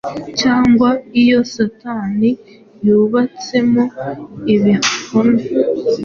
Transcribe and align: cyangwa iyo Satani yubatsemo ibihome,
cyangwa 0.41 0.89
iyo 1.21 1.39
Satani 1.53 2.29
yubatsemo 2.85 3.83
ibihome, 4.53 5.41